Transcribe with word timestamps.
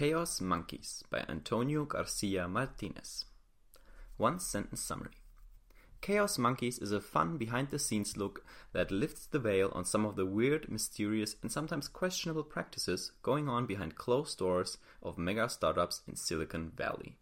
Chaos 0.00 0.40
Monkeys 0.40 1.04
by 1.10 1.26
Antonio 1.28 1.84
Garcia 1.84 2.48
Martinez. 2.48 3.26
One 4.16 4.40
sentence 4.40 4.80
summary 4.80 5.18
Chaos 6.00 6.38
Monkeys 6.38 6.78
is 6.78 6.90
a 6.90 7.02
fun 7.02 7.36
behind 7.36 7.68
the 7.68 7.78
scenes 7.78 8.16
look 8.16 8.42
that 8.72 8.90
lifts 8.90 9.26
the 9.26 9.38
veil 9.38 9.70
on 9.74 9.84
some 9.84 10.06
of 10.06 10.16
the 10.16 10.24
weird, 10.24 10.70
mysterious, 10.70 11.36
and 11.42 11.52
sometimes 11.52 11.86
questionable 11.86 12.44
practices 12.44 13.12
going 13.22 13.46
on 13.46 13.66
behind 13.66 13.96
closed 13.96 14.38
doors 14.38 14.78
of 15.02 15.18
mega 15.18 15.50
startups 15.50 16.00
in 16.08 16.16
Silicon 16.16 16.72
Valley. 16.74 17.18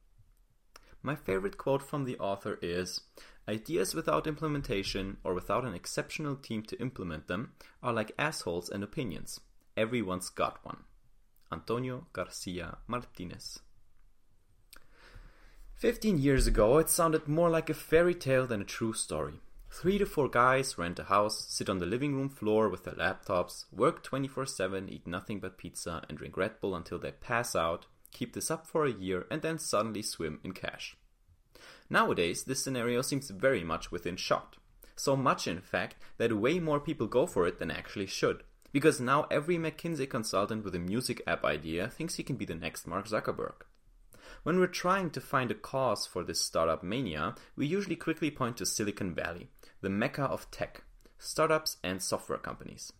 My 1.02 1.16
favorite 1.16 1.58
quote 1.58 1.82
from 1.82 2.04
the 2.04 2.16
author 2.18 2.60
is 2.62 3.00
Ideas 3.48 3.92
without 3.92 4.28
implementation 4.28 5.16
or 5.24 5.34
without 5.34 5.64
an 5.64 5.74
exceptional 5.74 6.36
team 6.36 6.62
to 6.62 6.80
implement 6.80 7.26
them 7.26 7.54
are 7.82 7.92
like 7.92 8.12
assholes 8.16 8.70
and 8.70 8.84
opinions. 8.84 9.40
Everyone's 9.76 10.30
got 10.30 10.64
one. 10.64 10.84
Antonio 11.52 12.06
Garcia 12.12 12.78
Martinez. 12.86 13.60
Fifteen 15.74 16.18
years 16.18 16.46
ago, 16.46 16.78
it 16.78 16.90
sounded 16.90 17.28
more 17.28 17.48
like 17.48 17.70
a 17.70 17.74
fairy 17.74 18.14
tale 18.14 18.46
than 18.46 18.60
a 18.60 18.64
true 18.64 18.92
story. 18.92 19.40
Three 19.70 19.98
to 19.98 20.06
four 20.06 20.28
guys 20.28 20.76
rent 20.78 20.98
a 20.98 21.04
house, 21.04 21.46
sit 21.48 21.68
on 21.68 21.78
the 21.78 21.86
living 21.86 22.16
room 22.16 22.28
floor 22.28 22.68
with 22.68 22.84
their 22.84 22.94
laptops, 22.94 23.66
work 23.70 24.02
24 24.02 24.46
7, 24.46 24.88
eat 24.88 25.06
nothing 25.06 25.40
but 25.40 25.58
pizza, 25.58 26.02
and 26.08 26.18
drink 26.18 26.36
Red 26.36 26.60
Bull 26.60 26.74
until 26.74 26.98
they 26.98 27.12
pass 27.12 27.54
out, 27.54 27.86
keep 28.10 28.32
this 28.32 28.50
up 28.50 28.66
for 28.66 28.86
a 28.86 28.92
year, 28.92 29.26
and 29.30 29.42
then 29.42 29.58
suddenly 29.58 30.02
swim 30.02 30.40
in 30.42 30.52
cash. 30.52 30.96
Nowadays, 31.90 32.44
this 32.44 32.62
scenario 32.62 33.02
seems 33.02 33.30
very 33.30 33.62
much 33.62 33.92
within 33.92 34.16
shot. 34.16 34.56
So 34.96 35.16
much, 35.16 35.46
in 35.46 35.60
fact, 35.60 35.96
that 36.16 36.36
way 36.36 36.58
more 36.58 36.80
people 36.80 37.06
go 37.06 37.26
for 37.26 37.46
it 37.46 37.58
than 37.58 37.70
actually 37.70 38.06
should. 38.06 38.42
Because 38.72 39.00
now 39.00 39.26
every 39.30 39.56
McKinsey 39.56 40.08
consultant 40.08 40.64
with 40.64 40.74
a 40.74 40.78
music 40.78 41.22
app 41.26 41.44
idea 41.44 41.88
thinks 41.88 42.16
he 42.16 42.22
can 42.22 42.36
be 42.36 42.44
the 42.44 42.54
next 42.54 42.86
Mark 42.86 43.06
Zuckerberg. 43.08 43.62
When 44.42 44.58
we're 44.58 44.66
trying 44.66 45.10
to 45.10 45.20
find 45.20 45.50
a 45.50 45.54
cause 45.54 46.06
for 46.06 46.22
this 46.22 46.40
startup 46.40 46.82
mania, 46.82 47.34
we 47.56 47.66
usually 47.66 47.96
quickly 47.96 48.30
point 48.30 48.58
to 48.58 48.66
Silicon 48.66 49.14
Valley, 49.14 49.48
the 49.80 49.88
mecca 49.88 50.24
of 50.24 50.50
tech, 50.50 50.84
startups, 51.18 51.78
and 51.82 52.02
software 52.02 52.38
companies. 52.38 52.92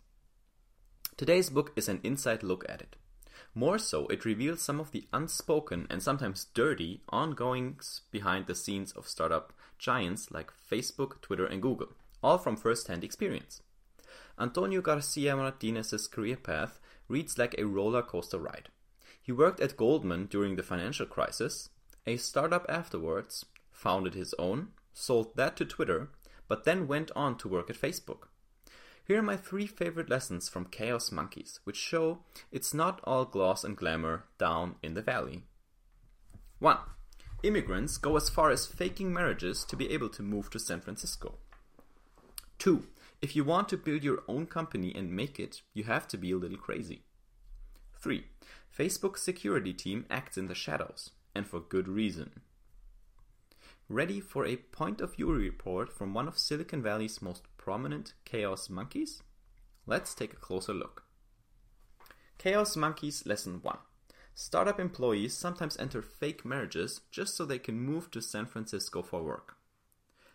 Today's 1.17 1.49
book 1.49 1.71
is 1.75 1.87
an 1.87 1.99
inside 2.03 2.43
look 2.43 2.65
at 2.67 2.81
it. 2.81 2.95
More 3.53 3.77
so, 3.77 4.07
it 4.07 4.25
reveals 4.25 4.61
some 4.61 4.79
of 4.79 4.91
the 4.91 5.07
unspoken 5.11 5.87
and 5.89 6.01
sometimes 6.01 6.45
dirty 6.53 7.01
ongoings 7.09 8.01
behind 8.11 8.47
the 8.47 8.55
scenes 8.55 8.91
of 8.93 9.07
startup 9.07 9.53
giants 9.77 10.31
like 10.31 10.51
Facebook, 10.69 11.21
Twitter, 11.21 11.45
and 11.45 11.61
Google, 11.61 11.89
all 12.21 12.37
from 12.37 12.57
first 12.57 12.87
hand 12.87 13.03
experience. 13.03 13.61
Antonio 14.39 14.81
Garcia 14.81 15.35
Martinez's 15.35 16.07
career 16.07 16.37
path 16.37 16.79
reads 17.07 17.37
like 17.37 17.55
a 17.57 17.65
roller 17.65 18.01
coaster 18.01 18.37
ride. 18.37 18.69
He 19.21 19.31
worked 19.31 19.59
at 19.59 19.75
Goldman 19.75 20.27
during 20.27 20.55
the 20.55 20.63
financial 20.63 21.05
crisis, 21.05 21.69
a 22.07 22.17
startup 22.17 22.65
afterwards, 22.69 23.45
founded 23.71 24.13
his 24.13 24.33
own, 24.39 24.69
sold 24.93 25.35
that 25.35 25.55
to 25.57 25.65
Twitter, 25.65 26.09
but 26.47 26.63
then 26.63 26.87
went 26.87 27.11
on 27.15 27.37
to 27.37 27.47
work 27.47 27.69
at 27.69 27.79
Facebook. 27.79 28.27
Here 29.03 29.19
are 29.19 29.23
my 29.23 29.37
three 29.37 29.67
favorite 29.67 30.09
lessons 30.09 30.47
from 30.49 30.65
Chaos 30.65 31.11
Monkeys, 31.11 31.59
which 31.63 31.75
show 31.75 32.19
it's 32.51 32.73
not 32.73 33.01
all 33.03 33.25
gloss 33.25 33.63
and 33.63 33.75
glamour 33.75 34.25
down 34.37 34.75
in 34.83 34.93
the 34.93 35.01
valley. 35.01 35.43
1. 36.59 36.77
Immigrants 37.41 37.97
go 37.97 38.15
as 38.17 38.29
far 38.29 38.51
as 38.51 38.67
faking 38.67 39.11
marriages 39.11 39.63
to 39.65 39.75
be 39.75 39.89
able 39.91 40.09
to 40.09 40.21
move 40.21 40.49
to 40.51 40.59
San 40.59 40.81
Francisco. 40.81 41.35
2. 42.59 42.85
If 43.21 43.35
you 43.35 43.43
want 43.43 43.67
to 43.69 43.77
build 43.77 44.03
your 44.03 44.23
own 44.29 44.45
company 44.45 44.93
and 44.95 45.11
make 45.11 45.39
it, 45.39 45.61
you 45.73 45.83
have 45.83 46.07
to 46.07 46.17
be 46.17 46.31
a 46.31 46.37
little 46.37 46.57
crazy. 46.57 47.03
3. 48.01 48.25
Facebook's 48.77 49.21
security 49.21 49.73
team 49.73 50.05
acts 50.09 50.37
in 50.37 50.47
the 50.47 50.55
shadows, 50.55 51.11
and 51.35 51.45
for 51.45 51.59
good 51.59 51.89
reason. 51.89 52.41
Ready 53.89 54.21
for 54.21 54.45
a 54.45 54.55
point 54.55 55.01
of 55.01 55.15
view 55.15 55.33
report 55.33 55.91
from 55.91 56.13
one 56.13 56.29
of 56.29 56.37
Silicon 56.37 56.81
Valley's 56.81 57.21
most 57.21 57.43
prominent 57.57 58.13
chaos 58.23 58.69
monkeys? 58.69 59.21
Let's 59.85 60.13
take 60.13 60.31
a 60.31 60.37
closer 60.37 60.73
look. 60.73 61.03
Chaos 62.37 62.77
Monkeys 62.77 63.25
Lesson 63.25 63.59
1 63.61 63.77
Startup 64.33 64.79
employees 64.79 65.35
sometimes 65.35 65.75
enter 65.77 66.01
fake 66.01 66.45
marriages 66.45 67.01
just 67.11 67.35
so 67.35 67.43
they 67.43 67.59
can 67.59 67.81
move 67.81 68.09
to 68.11 68.21
San 68.21 68.45
Francisco 68.45 69.01
for 69.01 69.21
work. 69.21 69.58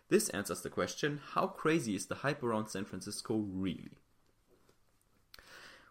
This 0.09 0.29
answers 0.29 0.61
the 0.61 0.69
question 0.69 1.19
how 1.33 1.47
crazy 1.47 1.95
is 1.95 2.05
the 2.05 2.15
hype 2.15 2.43
around 2.43 2.67
San 2.67 2.85
Francisco 2.85 3.37
really? 3.37 3.97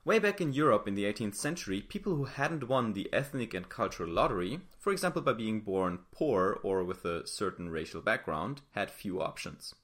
Way 0.04 0.19
back 0.19 0.41
in 0.41 0.52
Europe 0.52 0.86
in 0.86 0.94
the 0.94 1.04
18th 1.04 1.34
century, 1.34 1.80
people 1.80 2.14
who 2.14 2.25
hadn't 2.25 2.69
won 2.69 2.92
the 2.92 3.10
ethnic 3.12 3.54
and 3.54 3.69
cultural 3.69 4.10
lottery, 4.10 4.60
for 4.78 4.92
example 4.92 5.22
by 5.22 5.32
being 5.32 5.62
born 5.62 6.00
poor 6.12 6.60
or 6.62 6.84
with 6.84 7.04
a 7.06 7.26
certain 7.26 7.70
racial 7.70 8.02
background, 8.02 8.60
had 8.72 8.91
few 8.91 9.20
options. 9.20 9.75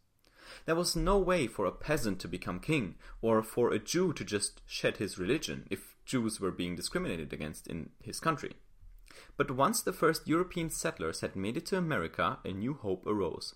There 0.66 0.76
was 0.76 0.94
no 0.94 1.18
way 1.18 1.46
for 1.46 1.64
a 1.64 1.72
peasant 1.72 2.20
to 2.20 2.28
become 2.28 2.60
king, 2.60 2.96
or 3.22 3.42
for 3.42 3.72
a 3.72 3.78
Jew 3.78 4.12
to 4.12 4.24
just 4.24 4.60
shed 4.66 4.98
his 4.98 5.18
religion 5.18 5.66
if 5.70 5.96
Jews 6.04 6.38
were 6.38 6.50
being 6.50 6.76
discriminated 6.76 7.32
against 7.32 7.66
in 7.66 7.90
his 8.02 8.20
country. 8.20 8.52
But 9.36 9.50
once 9.50 9.80
the 9.80 9.92
first 9.92 10.28
European 10.28 10.70
settlers 10.70 11.20
had 11.20 11.34
made 11.34 11.56
it 11.56 11.66
to 11.66 11.78
America, 11.78 12.38
a 12.44 12.52
new 12.52 12.74
hope 12.74 13.06
arose. 13.06 13.54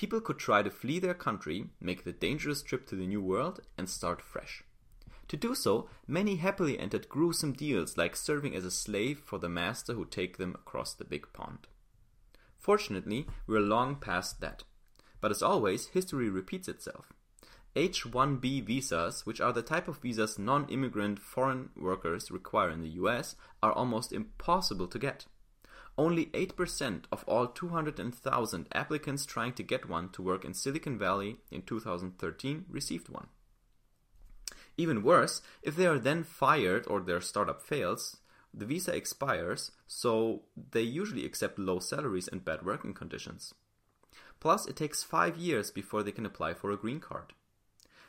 People 0.00 0.22
could 0.22 0.38
try 0.38 0.62
to 0.62 0.70
flee 0.70 0.98
their 0.98 1.12
country, 1.12 1.66
make 1.78 2.04
the 2.04 2.12
dangerous 2.12 2.62
trip 2.62 2.86
to 2.86 2.96
the 2.96 3.06
New 3.06 3.20
World, 3.20 3.60
and 3.76 3.86
start 3.86 4.22
fresh. 4.22 4.64
To 5.28 5.36
do 5.36 5.54
so, 5.54 5.90
many 6.06 6.36
happily 6.36 6.78
entered 6.78 7.10
gruesome 7.10 7.52
deals 7.52 7.98
like 7.98 8.16
serving 8.16 8.56
as 8.56 8.64
a 8.64 8.70
slave 8.70 9.18
for 9.18 9.38
the 9.38 9.50
master 9.50 9.92
who 9.92 10.06
take 10.06 10.38
them 10.38 10.54
across 10.54 10.94
the 10.94 11.04
big 11.04 11.30
pond. 11.34 11.66
Fortunately, 12.58 13.26
we're 13.46 13.60
long 13.60 13.94
past 13.94 14.40
that. 14.40 14.62
But 15.20 15.32
as 15.32 15.42
always, 15.42 15.88
history 15.88 16.30
repeats 16.30 16.66
itself. 16.66 17.12
H-1B 17.76 18.64
visas, 18.64 19.26
which 19.26 19.42
are 19.42 19.52
the 19.52 19.60
type 19.60 19.86
of 19.86 19.98
visas 19.98 20.38
non-immigrant 20.38 21.18
foreign 21.18 21.68
workers 21.76 22.30
require 22.30 22.70
in 22.70 22.80
the 22.80 22.96
US, 23.02 23.36
are 23.62 23.74
almost 23.74 24.14
impossible 24.14 24.88
to 24.88 24.98
get. 24.98 25.26
Only 26.00 26.26
8% 26.28 27.04
of 27.12 27.24
all 27.28 27.46
200,000 27.46 28.68
applicants 28.72 29.26
trying 29.26 29.52
to 29.52 29.62
get 29.62 29.86
one 29.86 30.08
to 30.12 30.22
work 30.22 30.46
in 30.46 30.54
Silicon 30.54 30.98
Valley 30.98 31.36
in 31.50 31.60
2013 31.60 32.64
received 32.70 33.10
one. 33.10 33.26
Even 34.78 35.02
worse, 35.02 35.42
if 35.62 35.76
they 35.76 35.86
are 35.86 35.98
then 35.98 36.24
fired 36.24 36.86
or 36.86 37.00
their 37.00 37.20
startup 37.20 37.60
fails, 37.60 38.16
the 38.54 38.64
visa 38.64 38.96
expires, 38.96 39.72
so 39.86 40.44
they 40.70 40.80
usually 40.80 41.26
accept 41.26 41.58
low 41.58 41.80
salaries 41.80 42.28
and 42.28 42.46
bad 42.46 42.64
working 42.64 42.94
conditions. 42.94 43.52
Plus, 44.40 44.66
it 44.66 44.76
takes 44.76 45.02
five 45.02 45.36
years 45.36 45.70
before 45.70 46.02
they 46.02 46.12
can 46.12 46.24
apply 46.24 46.54
for 46.54 46.70
a 46.70 46.78
green 46.78 47.00
card. 47.00 47.34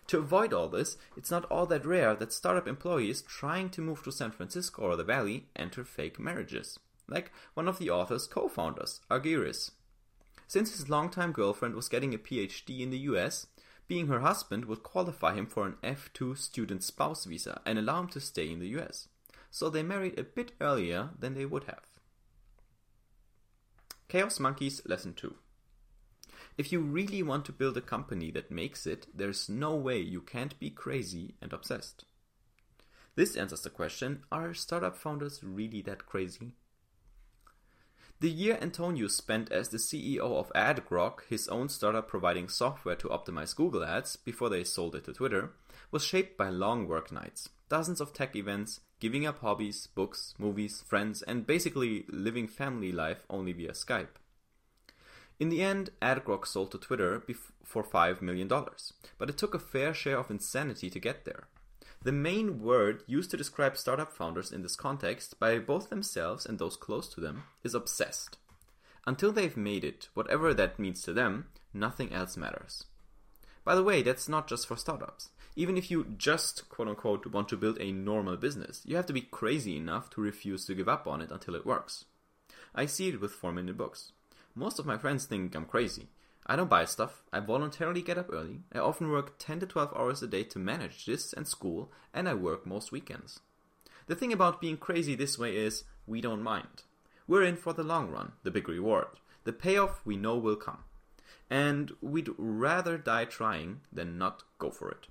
To 0.08 0.20
avoid 0.20 0.54
all 0.54 0.70
this, 0.70 0.96
it's 1.18 1.30
not 1.30 1.44
all 1.52 1.66
that 1.66 1.86
rare 1.86 2.16
that 2.16 2.32
startup 2.32 2.70
employees 2.70 3.22
trying 3.22 3.70
to 3.72 3.82
move 3.82 4.02
to 4.04 4.14
San 4.14 4.32
Francisco 4.32 4.82
or 4.84 4.96
the 4.96 5.04
Valley 5.04 5.50
enter 5.58 5.84
fake 5.84 6.22
marriages, 6.22 6.80
like 7.12 7.32
one 7.54 7.68
of 7.68 7.78
the 7.78 7.90
author's 7.90 8.26
co 8.26 8.48
founders, 8.48 9.02
Argyris. 9.12 9.72
Since 10.48 10.72
his 10.72 10.90
longtime 10.90 11.32
girlfriend 11.32 11.76
was 11.76 11.88
getting 11.88 12.14
a 12.14 12.18
PhD 12.18 12.80
in 12.80 12.90
the 12.90 13.06
US, 13.12 13.48
being 13.88 14.08
her 14.08 14.22
husband 14.22 14.66
would 14.66 14.84
qualify 14.84 15.34
him 15.34 15.46
for 15.46 15.66
an 15.66 15.76
F2 15.84 16.38
student 16.38 16.84
spouse 16.84 17.26
visa 17.26 17.62
and 17.66 17.78
allow 17.78 18.00
him 18.02 18.08
to 18.08 18.20
stay 18.20 18.50
in 18.50 18.60
the 18.60 18.70
US. 18.80 19.10
So 19.50 19.70
they 19.70 19.84
married 19.84 20.18
a 20.18 20.24
bit 20.24 20.54
earlier 20.62 21.10
than 21.20 21.34
they 21.34 21.46
would 21.46 21.66
have. 21.66 21.84
Chaos 24.08 24.40
Monkeys 24.40 24.82
Lesson 24.86 25.14
2 25.14 25.36
If 26.58 26.72
you 26.72 26.80
really 26.80 27.24
want 27.24 27.46
to 27.46 27.52
build 27.52 27.78
a 27.78 27.82
company 27.82 28.32
that 28.32 28.52
makes 28.52 28.86
it, 28.86 29.08
there's 29.14 29.50
no 29.50 29.76
way 29.76 30.00
you 30.00 30.22
can't 30.22 30.60
be 30.60 30.70
crazy 30.70 31.36
and 31.42 31.52
obsessed. 31.54 32.06
This 33.16 33.36
answers 33.36 33.62
the 33.62 33.70
question 33.70 34.24
are 34.32 34.54
startup 34.54 34.98
founders 34.98 35.44
really 35.44 35.82
that 35.82 36.06
crazy? 36.06 36.54
The 38.22 38.30
year 38.30 38.60
Antonio 38.62 39.08
spent 39.08 39.52
as 39.52 39.70
the 39.70 39.80
CEO 39.80 40.20
of 40.20 40.52
AdGrok, 40.54 41.22
his 41.28 41.48
own 41.48 41.70
startup 41.70 42.08
providing 42.08 42.50
software 42.50 42.96
to 42.98 43.08
optimize 43.08 43.56
Google 43.56 43.84
ads 43.84 44.16
before 44.16 44.48
they 44.48 44.64
sold 44.64 44.94
it 44.94 45.06
to 45.06 45.14
Twitter, 45.14 45.54
was 45.90 46.06
shaped 46.06 46.38
by 46.38 46.50
long 46.50 46.88
work 46.88 47.12
nights, 47.12 47.50
dozens 47.68 48.00
of 48.00 48.14
tech 48.14 48.36
events, 48.36 48.82
giving 49.00 49.26
up 49.26 49.40
hobbies, 49.40 49.88
books, 49.88 50.36
movies, 50.38 50.84
friends, 50.86 51.24
and 51.24 51.48
basically 51.48 52.06
living 52.10 52.48
family 52.48 52.92
life 52.92 53.26
only 53.28 53.54
via 53.54 53.72
Skype. 53.72 54.20
In 55.40 55.50
the 55.50 55.64
end, 55.64 55.90
AdGrok 56.00 56.46
sold 56.46 56.70
to 56.74 56.78
Twitter 56.78 57.24
for 57.64 57.84
$5 57.84 58.22
million, 58.22 58.48
but 58.48 59.32
it 59.32 59.38
took 59.40 59.56
a 59.56 59.60
fair 59.60 59.96
share 59.96 60.20
of 60.20 60.30
insanity 60.30 60.92
to 60.92 61.00
get 61.00 61.26
there. 61.26 61.48
The 62.04 62.12
main 62.12 62.62
word 62.62 63.04
used 63.06 63.30
to 63.32 63.38
describe 63.38 63.78
startup 63.78 64.12
founders 64.12 64.52
in 64.52 64.64
this 64.64 64.76
context 64.76 65.40
by 65.40 65.60
both 65.60 65.90
themselves 65.90 66.48
and 66.48 66.58
those 66.58 66.76
close 66.76 67.08
to 67.10 67.22
them 67.22 67.44
is 67.64 67.76
obsessed. 67.76 68.38
Until 69.06 69.32
they've 69.32 69.58
made 69.58 69.84
it, 69.84 70.10
whatever 70.16 70.52
that 70.54 70.80
means 70.80 71.04
to 71.04 71.14
them, 71.14 71.48
nothing 71.74 72.12
else 72.12 72.36
matters. 72.36 72.86
By 73.64 73.76
the 73.76 73.84
way, 73.84 74.02
that's 74.02 74.28
not 74.28 74.48
just 74.48 74.66
for 74.68 74.76
startups. 74.76 75.30
Even 75.56 75.78
if 75.78 75.92
you 75.92 76.16
just, 76.18 76.68
quote 76.70 76.88
unquote, 76.88 77.28
want 77.28 77.50
to 77.50 77.58
build 77.58 77.78
a 77.80 77.92
normal 77.92 78.38
business, 78.38 78.82
you 78.84 78.96
have 78.96 79.06
to 79.06 79.14
be 79.14 79.22
crazy 79.22 79.78
enough 79.78 80.10
to 80.12 80.22
refuse 80.22 80.66
to 80.66 80.74
give 80.74 80.90
up 80.90 81.06
on 81.06 81.22
it 81.22 81.30
until 81.30 81.56
it 81.56 81.66
works. 81.66 82.06
I 82.74 82.88
see 82.88 83.10
it 83.10 83.22
with 83.22 83.34
4 83.34 83.52
Minute 83.52 83.78
Books. 83.78 84.12
Most 84.56 84.80
of 84.80 84.88
my 84.88 84.98
friends 84.98 85.26
think 85.26 85.54
I'm 85.54 85.66
crazy. 85.66 86.08
I 86.46 86.56
don't 86.56 86.70
buy 86.70 86.86
stuff, 86.86 87.24
I 87.32 87.40
voluntarily 87.40 88.02
get 88.02 88.18
up 88.18 88.30
early, 88.32 88.62
I 88.74 88.80
often 88.80 89.12
work 89.12 89.38
10 89.38 89.60
to 89.62 89.66
12 89.66 89.94
hours 89.96 90.24
a 90.24 90.28
day 90.28 90.44
to 90.44 90.60
manage 90.60 91.06
this 91.06 91.34
and 91.34 91.48
school, 91.48 91.92
and 92.14 92.28
I 92.28 92.34
work 92.34 92.66
most 92.66 92.92
weekends. 92.92 93.40
The 94.08 94.16
thing 94.16 94.34
about 94.34 94.60
being 94.60 94.78
crazy 94.78 95.16
this 95.16 95.38
way 95.38 95.56
is, 95.56 95.84
we 96.08 96.20
don't 96.20 96.44
mind. 96.44 96.84
We're 97.28 97.44
in 97.44 97.56
for 97.56 97.74
the 97.74 97.84
long 97.84 98.10
run, 98.10 98.34
the 98.44 98.52
big 98.52 98.68
reward. 98.68 99.20
The 99.44 99.54
payoff 99.54 100.06
we 100.06 100.18
know 100.18 100.38
will 100.38 100.56
come. 100.56 100.84
And 101.50 101.92
we'd 102.02 102.30
rather 102.38 102.98
die 102.98 103.26
trying 103.26 103.82
than 103.92 104.18
not 104.18 104.44
go 104.60 104.70
for 104.72 104.90
it. 104.90 105.08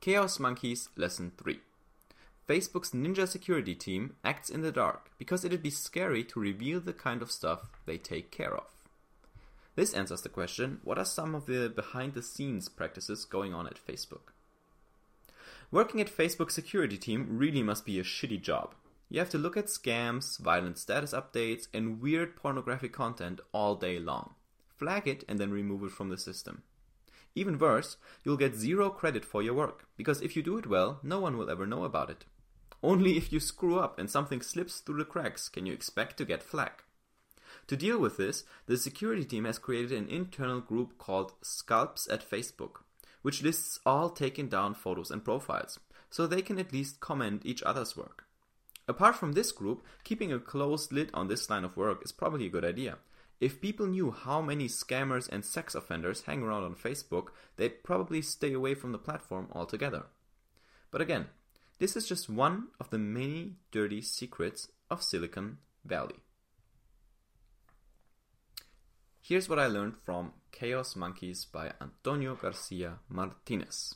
Chaos 0.00 0.38
Monkeys 0.38 0.90
Lesson 0.96 1.32
3 1.36 1.60
Facebook's 2.48 2.92
ninja 2.92 3.28
security 3.28 3.74
team 3.74 4.14
acts 4.24 4.48
in 4.48 4.62
the 4.62 4.72
dark 4.72 5.10
because 5.18 5.44
it'd 5.44 5.62
be 5.62 5.68
scary 5.68 6.24
to 6.24 6.40
reveal 6.40 6.80
the 6.80 6.94
kind 6.94 7.20
of 7.20 7.30
stuff 7.30 7.68
they 7.84 7.98
take 7.98 8.30
care 8.30 8.56
of. 8.56 8.64
This 9.76 9.92
answers 9.92 10.22
the 10.22 10.30
question 10.30 10.80
what 10.82 10.98
are 10.98 11.04
some 11.04 11.34
of 11.34 11.44
the 11.44 11.68
behind 11.68 12.14
the 12.14 12.22
scenes 12.22 12.70
practices 12.70 13.26
going 13.26 13.52
on 13.52 13.66
at 13.66 13.86
Facebook? 13.86 14.32
Working 15.70 16.00
at 16.00 16.08
Facebook 16.08 16.50
security 16.50 16.96
team 16.96 17.26
really 17.28 17.62
must 17.62 17.84
be 17.84 18.00
a 18.00 18.02
shitty 18.02 18.40
job. 18.40 18.74
You 19.10 19.18
have 19.18 19.28
to 19.30 19.38
look 19.38 19.58
at 19.58 19.66
scams, 19.66 20.38
violent 20.38 20.78
status 20.78 21.12
updates, 21.12 21.68
and 21.74 22.00
weird 22.00 22.34
pornographic 22.34 22.94
content 22.94 23.42
all 23.52 23.74
day 23.74 23.98
long. 23.98 24.34
Flag 24.78 25.06
it 25.06 25.22
and 25.28 25.38
then 25.38 25.50
remove 25.50 25.82
it 25.82 25.90
from 25.90 26.08
the 26.08 26.16
system. 26.16 26.62
Even 27.34 27.58
worse, 27.58 27.98
you'll 28.24 28.38
get 28.38 28.54
zero 28.54 28.88
credit 28.88 29.24
for 29.24 29.42
your 29.42 29.54
work, 29.54 29.86
because 29.98 30.22
if 30.22 30.34
you 30.34 30.42
do 30.42 30.56
it 30.56 30.66
well, 30.66 30.98
no 31.02 31.20
one 31.20 31.36
will 31.36 31.50
ever 31.50 31.66
know 31.66 31.84
about 31.84 32.08
it. 32.08 32.24
Only 32.82 33.16
if 33.16 33.32
you 33.32 33.40
screw 33.40 33.78
up 33.78 33.98
and 33.98 34.08
something 34.08 34.40
slips 34.40 34.80
through 34.80 34.98
the 34.98 35.04
cracks 35.04 35.48
can 35.48 35.66
you 35.66 35.72
expect 35.72 36.16
to 36.18 36.24
get 36.24 36.42
flag. 36.42 36.72
To 37.66 37.76
deal 37.76 37.98
with 37.98 38.16
this, 38.16 38.44
the 38.66 38.76
security 38.76 39.24
team 39.24 39.44
has 39.44 39.58
created 39.58 39.92
an 39.92 40.08
internal 40.08 40.60
group 40.60 40.96
called 40.96 41.32
Scalps 41.42 42.08
at 42.10 42.28
Facebook, 42.28 42.82
which 43.22 43.42
lists 43.42 43.80
all 43.84 44.10
taken 44.10 44.48
down 44.48 44.74
photos 44.74 45.10
and 45.10 45.24
profiles, 45.24 45.78
so 46.08 46.26
they 46.26 46.40
can 46.40 46.58
at 46.58 46.72
least 46.72 47.00
comment 47.00 47.42
each 47.44 47.62
other's 47.62 47.96
work. 47.96 48.24
Apart 48.86 49.16
from 49.16 49.32
this 49.32 49.52
group, 49.52 49.84
keeping 50.02 50.32
a 50.32 50.38
closed 50.38 50.92
lid 50.92 51.10
on 51.12 51.28
this 51.28 51.50
line 51.50 51.64
of 51.64 51.76
work 51.76 52.02
is 52.02 52.12
probably 52.12 52.46
a 52.46 52.50
good 52.50 52.64
idea. 52.64 52.96
If 53.40 53.60
people 53.60 53.86
knew 53.86 54.10
how 54.10 54.40
many 54.40 54.66
scammers 54.66 55.28
and 55.28 55.44
sex 55.44 55.74
offenders 55.74 56.22
hang 56.22 56.42
around 56.42 56.64
on 56.64 56.74
Facebook, 56.74 57.28
they'd 57.56 57.84
probably 57.84 58.22
stay 58.22 58.52
away 58.52 58.74
from 58.74 58.92
the 58.92 58.98
platform 58.98 59.48
altogether. 59.52 60.06
But 60.90 61.02
again, 61.02 61.26
this 61.78 61.96
is 61.96 62.06
just 62.06 62.28
one 62.28 62.68
of 62.80 62.90
the 62.90 62.98
many 62.98 63.54
dirty 63.70 64.02
secrets 64.02 64.68
of 64.90 65.02
Silicon 65.02 65.58
Valley. 65.84 66.16
Here's 69.20 69.48
what 69.48 69.58
I 69.58 69.66
learned 69.66 69.94
from 70.04 70.32
Chaos 70.52 70.96
Monkeys 70.96 71.44
by 71.44 71.72
Antonio 71.80 72.34
Garcia 72.34 72.98
Martinez. 73.08 73.94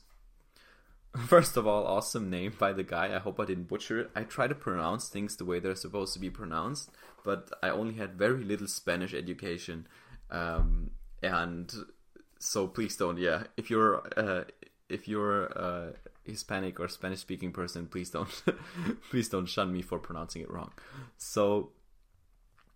First 1.27 1.57
of 1.57 1.67
all, 1.67 1.87
awesome 1.87 2.31
name 2.31 2.55
by 2.59 2.73
the 2.73 2.83
guy. 2.83 3.15
I 3.15 3.19
hope 3.19 3.41
I 3.41 3.47
didn't 3.47 3.69
butcher 3.69 4.01
it. 4.01 4.11
I 4.15 4.23
try 4.23 4.47
to 4.47 4.55
pronounce 4.55 5.09
things 5.09 5.37
the 5.37 5.45
way 5.45 5.59
they're 5.59 5.75
supposed 5.75 6.15
to 6.15 6.21
be 6.21 6.31
pronounced, 6.31 6.91
but 7.25 7.51
I 7.63 7.71
only 7.71 7.95
had 7.95 8.15
very 8.15 8.45
little 8.45 8.67
Spanish 8.69 9.13
education. 9.13 9.87
Um, 10.31 10.91
and 11.23 11.73
so 12.39 12.67
please 12.67 12.97
don't, 12.97 13.19
yeah. 13.19 13.45
If 13.57 13.71
you're, 13.71 14.03
uh, 14.17 14.45
if 14.89 15.09
you're, 15.09 15.51
uh, 15.59 15.93
Hispanic 16.25 16.79
or 16.81 16.89
Spanish 16.89 17.21
speaking 17.21 17.53
person, 17.53 17.87
please 17.87 18.11
don't 18.11 18.43
please 19.11 19.29
don't 19.29 19.47
shun 19.47 19.73
me 19.73 19.83
for 19.83 19.99
pronouncing 19.99 20.43
it 20.43 20.51
wrong. 20.51 20.73
So 21.17 21.71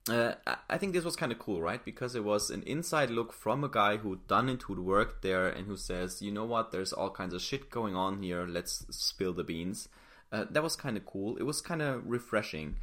uh, 0.09 0.35
I 0.69 0.79
think 0.79 0.93
this 0.93 1.05
was 1.05 1.17
kind 1.17 1.33
of 1.33 1.39
cool, 1.39 1.61
right? 1.61 1.85
Because 1.85 2.15
it 2.15 2.25
was 2.25 2.51
an 2.51 2.63
inside 2.63 3.11
look 3.11 3.33
from 3.33 3.65
a 3.65 3.69
guy 3.69 3.97
who'd 3.97 4.27
done 4.29 4.49
it, 4.49 4.63
who'd 4.63 4.79
worked 4.79 5.23
there, 5.23 5.49
and 5.49 5.67
who 5.67 5.77
says, 5.77 6.23
you 6.23 6.31
know 6.31 6.45
what, 6.45 6.71
there's 6.71 6.93
all 6.93 7.11
kinds 7.11 7.35
of 7.35 7.43
shit 7.43 7.71
going 7.71 7.97
on 7.97 8.23
here. 8.23 8.47
Let's 8.47 8.87
spill 8.91 9.33
the 9.33 9.43
beans. 9.43 9.89
Uh, 10.31 10.45
that 10.51 10.63
was 10.63 10.77
kind 10.77 10.97
of 10.97 11.05
cool. 11.07 11.37
It 11.39 11.43
was 11.43 11.61
kind 11.61 11.83
of 11.83 12.07
refreshing, 12.07 12.77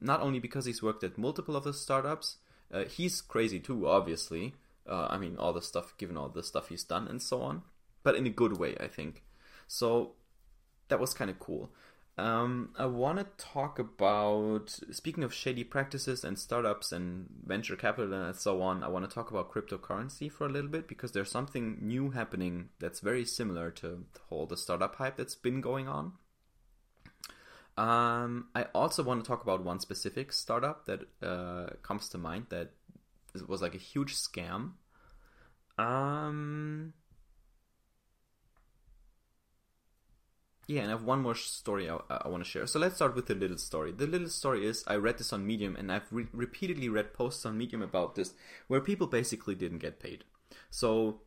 not 0.00 0.20
only 0.20 0.38
because 0.38 0.64
he's 0.64 0.82
worked 0.82 1.04
at 1.04 1.18
multiple 1.18 1.56
of 1.56 1.64
the 1.64 1.74
startups. 1.74 2.36
Uh, 2.72 2.84
he's 2.84 3.20
crazy 3.20 3.58
too, 3.60 3.86
obviously. 3.86 4.54
Uh, 4.88 5.08
I 5.10 5.18
mean, 5.18 5.36
all 5.38 5.52
the 5.52 5.62
stuff, 5.62 5.94
given 5.98 6.16
all 6.16 6.28
the 6.28 6.42
stuff 6.42 6.68
he's 6.68 6.84
done 6.84 7.08
and 7.08 7.20
so 7.20 7.42
on, 7.42 7.62
but 8.02 8.14
in 8.14 8.26
a 8.26 8.30
good 8.30 8.58
way, 8.58 8.76
I 8.80 8.88
think. 8.88 9.22
So 9.72 10.14
that 10.88 10.98
was 10.98 11.14
kind 11.14 11.30
of 11.30 11.38
cool. 11.38 11.70
Um, 12.18 12.70
I 12.76 12.86
want 12.86 13.18
to 13.18 13.26
talk 13.42 13.78
about, 13.78 14.76
speaking 14.90 15.22
of 15.22 15.32
shady 15.32 15.62
practices 15.62 16.24
and 16.24 16.36
startups 16.36 16.90
and 16.90 17.28
venture 17.46 17.76
capital 17.76 18.12
and 18.12 18.34
so 18.34 18.62
on, 18.62 18.82
I 18.82 18.88
want 18.88 19.08
to 19.08 19.14
talk 19.14 19.30
about 19.30 19.52
cryptocurrency 19.52 20.30
for 20.30 20.44
a 20.44 20.48
little 20.48 20.68
bit 20.68 20.88
because 20.88 21.12
there's 21.12 21.30
something 21.30 21.78
new 21.80 22.10
happening 22.10 22.70
that's 22.80 22.98
very 22.98 23.24
similar 23.24 23.70
to 23.82 24.04
all 24.28 24.44
the 24.44 24.56
startup 24.56 24.96
hype 24.96 25.16
that's 25.16 25.36
been 25.36 25.60
going 25.60 25.86
on. 25.86 26.14
Um, 27.78 28.48
I 28.56 28.64
also 28.74 29.04
want 29.04 29.22
to 29.22 29.28
talk 29.28 29.44
about 29.44 29.64
one 29.64 29.78
specific 29.78 30.32
startup 30.32 30.86
that 30.86 31.02
uh, 31.22 31.76
comes 31.84 32.08
to 32.08 32.18
mind 32.18 32.46
that 32.48 32.72
was 33.46 33.62
like 33.62 33.76
a 33.76 33.78
huge 33.78 34.16
scam. 34.16 34.72
Um, 35.78 36.92
Yeah, 40.70 40.82
and 40.82 40.92
I 40.92 40.94
have 40.94 41.02
one 41.02 41.20
more 41.20 41.34
story 41.34 41.90
I, 41.90 41.98
I 42.08 42.28
want 42.28 42.44
to 42.44 42.48
share. 42.48 42.64
So 42.68 42.78
let's 42.78 42.94
start 42.94 43.16
with 43.16 43.26
the 43.26 43.34
little 43.34 43.58
story. 43.58 43.90
The 43.90 44.06
little 44.06 44.28
story 44.28 44.64
is 44.64 44.84
I 44.86 44.94
read 44.94 45.18
this 45.18 45.32
on 45.32 45.44
Medium, 45.44 45.74
and 45.74 45.90
I've 45.90 46.06
re- 46.12 46.28
repeatedly 46.32 46.88
read 46.88 47.12
posts 47.12 47.44
on 47.44 47.58
Medium 47.58 47.82
about 47.82 48.14
this, 48.14 48.34
where 48.68 48.80
people 48.80 49.08
basically 49.08 49.56
didn't 49.56 49.78
get 49.78 49.98
paid. 49.98 50.22
So, 50.70 51.22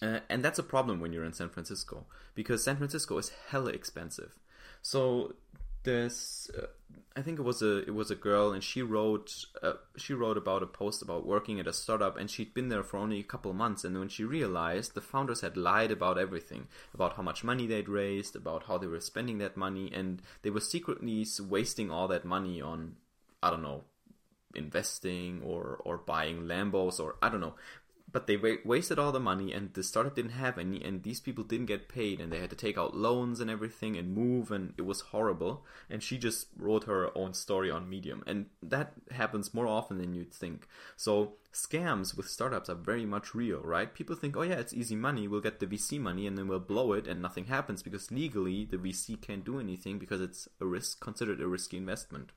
uh, 0.00 0.20
and 0.30 0.44
that's 0.44 0.60
a 0.60 0.62
problem 0.62 1.00
when 1.00 1.12
you're 1.12 1.24
in 1.24 1.32
San 1.32 1.48
Francisco 1.48 2.06
because 2.36 2.62
San 2.62 2.76
Francisco 2.76 3.18
is 3.18 3.32
hella 3.48 3.70
expensive. 3.70 4.38
So 4.80 5.34
this 5.86 6.50
uh, 6.58 6.66
I 7.16 7.22
think 7.22 7.38
it 7.38 7.42
was 7.42 7.62
a 7.62 7.78
it 7.78 7.94
was 7.94 8.10
a 8.10 8.14
girl 8.14 8.52
and 8.52 8.62
she 8.62 8.82
wrote 8.82 9.46
uh, 9.62 9.74
she 9.96 10.12
wrote 10.12 10.36
about 10.36 10.62
a 10.62 10.66
post 10.66 11.00
about 11.00 11.24
working 11.24 11.58
at 11.58 11.66
a 11.66 11.72
startup 11.72 12.18
and 12.18 12.30
she'd 12.30 12.52
been 12.52 12.68
there 12.68 12.82
for 12.82 12.98
only 12.98 13.18
a 13.18 13.30
couple 13.32 13.54
months 13.54 13.84
and 13.84 13.98
when 13.98 14.10
she 14.10 14.22
realized 14.22 14.92
the 14.92 15.00
founders 15.00 15.40
had 15.40 15.56
lied 15.56 15.90
about 15.90 16.18
everything 16.18 16.68
about 16.92 17.16
how 17.16 17.22
much 17.22 17.42
money 17.42 17.66
they'd 17.66 17.88
raised 17.88 18.36
about 18.36 18.64
how 18.64 18.76
they 18.76 18.86
were 18.86 19.00
spending 19.00 19.38
that 19.38 19.56
money 19.56 19.90
and 19.94 20.20
they 20.42 20.50
were 20.50 20.60
secretly 20.60 21.26
wasting 21.48 21.90
all 21.90 22.06
that 22.06 22.26
money 22.26 22.60
on 22.60 22.96
I 23.42 23.48
don't 23.48 23.62
know 23.62 23.84
investing 24.54 25.40
or 25.42 25.80
or 25.86 25.96
buying 25.96 26.42
Lambos 26.42 27.00
or 27.00 27.16
I 27.22 27.30
don't 27.30 27.40
know 27.40 27.54
but 28.10 28.26
they 28.26 28.36
wa- 28.36 28.62
wasted 28.64 28.98
all 28.98 29.12
the 29.12 29.20
money 29.20 29.52
and 29.52 29.74
the 29.74 29.82
startup 29.82 30.14
didn't 30.14 30.30
have 30.32 30.58
any 30.58 30.82
and 30.82 31.02
these 31.02 31.20
people 31.20 31.44
didn't 31.44 31.66
get 31.66 31.88
paid 31.88 32.20
and 32.20 32.32
they 32.32 32.38
had 32.38 32.50
to 32.50 32.56
take 32.56 32.78
out 32.78 32.96
loans 32.96 33.40
and 33.40 33.50
everything 33.50 33.96
and 33.96 34.14
move 34.14 34.50
and 34.50 34.72
it 34.78 34.86
was 34.86 35.00
horrible. 35.12 35.64
And 35.90 36.02
she 36.02 36.16
just 36.16 36.48
wrote 36.56 36.84
her 36.84 37.16
own 37.16 37.34
story 37.34 37.70
on 37.70 37.90
medium 37.90 38.22
and 38.26 38.46
that 38.62 38.92
happens 39.10 39.52
more 39.52 39.66
often 39.66 39.98
than 39.98 40.14
you'd 40.14 40.32
think. 40.32 40.68
So 40.96 41.34
scams 41.52 42.16
with 42.16 42.28
startups 42.28 42.68
are 42.68 42.74
very 42.74 43.06
much 43.06 43.34
real 43.34 43.60
right? 43.60 43.92
People 43.92 44.14
think 44.14 44.36
oh 44.36 44.42
yeah 44.42 44.54
it's 44.54 44.74
easy 44.74 44.96
money 44.96 45.26
we'll 45.26 45.40
get 45.40 45.58
the 45.58 45.66
vc 45.66 45.98
money 45.98 46.26
and 46.26 46.36
then 46.36 46.48
we'll 46.48 46.58
blow 46.60 46.92
it 46.92 47.06
and 47.06 47.20
nothing 47.20 47.46
happens 47.46 47.82
because 47.82 48.10
legally 48.10 48.64
the 48.64 48.76
vc 48.76 49.20
can't 49.22 49.44
do 49.44 49.58
anything 49.58 49.98
because 49.98 50.20
it's 50.20 50.48
a 50.60 50.66
risk 50.66 51.00
considered 51.00 51.40
a 51.40 51.48
risky 51.48 51.76
investment 51.76 52.32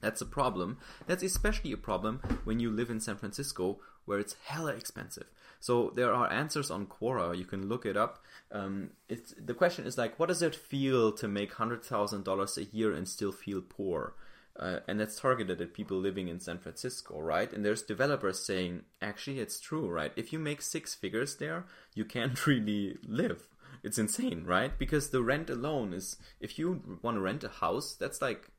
that's 0.00 0.20
a 0.20 0.26
problem. 0.26 0.78
That's 1.06 1.22
especially 1.22 1.72
a 1.72 1.76
problem 1.76 2.20
when 2.44 2.60
you 2.60 2.70
live 2.70 2.90
in 2.90 3.00
San 3.00 3.16
Francisco 3.16 3.78
where 4.04 4.18
it's 4.18 4.36
hella 4.44 4.72
expensive. 4.72 5.26
So 5.60 5.92
there 5.94 6.12
are 6.14 6.32
answers 6.32 6.70
on 6.70 6.86
Quora. 6.86 7.36
You 7.36 7.44
can 7.44 7.68
look 7.68 7.84
it 7.84 7.96
up. 7.96 8.22
Um, 8.52 8.90
it's, 9.08 9.34
the 9.38 9.54
question 9.54 9.86
is 9.86 9.98
like, 9.98 10.18
what 10.18 10.28
does 10.28 10.42
it 10.42 10.54
feel 10.54 11.12
to 11.12 11.28
make 11.28 11.54
hundred 11.54 11.84
thousand 11.84 12.24
dollars 12.24 12.56
a 12.56 12.64
year 12.64 12.94
and 12.94 13.08
still 13.08 13.32
feel 13.32 13.60
poor? 13.60 14.14
Uh, 14.58 14.78
and 14.88 14.98
that's 14.98 15.20
targeted 15.20 15.60
at 15.60 15.74
people 15.74 15.98
living 15.98 16.28
in 16.28 16.40
San 16.40 16.58
Francisco, 16.58 17.20
right? 17.20 17.52
And 17.52 17.62
there's 17.62 17.82
developers 17.82 18.42
saying, 18.42 18.82
actually, 19.02 19.38
it's 19.38 19.60
true, 19.60 19.86
right? 19.86 20.12
If 20.16 20.32
you 20.32 20.38
make 20.38 20.62
six 20.62 20.94
figures 20.94 21.36
there, 21.36 21.66
you 21.94 22.06
can't 22.06 22.46
really 22.46 22.96
live. 23.06 23.48
It's 23.82 23.98
insane, 23.98 24.44
right? 24.46 24.76
Because 24.78 25.10
the 25.10 25.22
rent 25.22 25.50
alone 25.50 25.92
is, 25.92 26.16
if 26.40 26.58
you 26.58 26.98
want 27.02 27.18
to 27.18 27.20
rent 27.20 27.44
a 27.44 27.48
house, 27.48 27.96
that's 27.98 28.22
like 28.22 28.50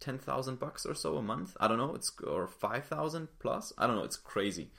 ten 0.00 0.18
thousand 0.18 0.58
bucks 0.58 0.84
or 0.86 0.94
so 0.94 1.16
a 1.16 1.22
month. 1.22 1.56
I 1.60 1.68
don't 1.68 1.78
know. 1.78 1.94
It's 1.94 2.12
or 2.26 2.46
five 2.46 2.86
thousand 2.86 3.28
plus. 3.38 3.72
I 3.78 3.86
don't 3.86 3.96
know. 3.96 4.04
It's 4.04 4.16
crazy. 4.16 4.70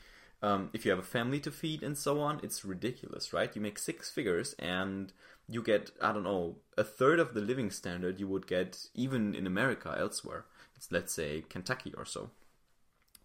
Um, 0.42 0.70
if 0.74 0.86
you 0.86 0.92
have 0.92 1.00
a 1.00 1.04
family 1.04 1.40
to 1.42 1.52
feed 1.52 1.82
and 1.82 1.98
so 1.98 2.20
on, 2.20 2.40
it's 2.44 2.64
ridiculous, 2.64 3.34
right? 3.34 3.56
You 3.56 3.62
make 3.62 3.80
six 3.80 4.12
figures 4.12 4.54
and 4.60 5.12
you 5.50 5.64
get 5.64 5.92
I 6.02 6.12
don't 6.12 6.24
know 6.24 6.58
a 6.78 6.84
third 6.84 7.20
of 7.20 7.34
the 7.34 7.42
living 7.42 7.72
standard 7.72 8.20
you 8.20 8.28
would 8.28 8.46
get 8.48 8.88
even 8.94 9.34
in 9.34 9.48
America 9.48 9.96
elsewhere. 9.98 10.46
It's 10.76 10.92
let's 10.92 11.14
say 11.14 11.44
Kentucky 11.50 11.94
or 11.98 12.06
so. 12.06 12.30